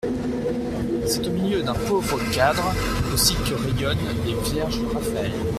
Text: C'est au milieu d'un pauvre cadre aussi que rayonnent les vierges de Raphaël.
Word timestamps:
C'est 1.05 1.27
au 1.27 1.29
milieu 1.29 1.61
d'un 1.61 1.75
pauvre 1.75 2.17
cadre 2.33 2.73
aussi 3.13 3.35
que 3.35 3.53
rayonnent 3.53 4.23
les 4.25 4.33
vierges 4.49 4.81
de 4.81 4.87
Raphaël. 4.87 5.31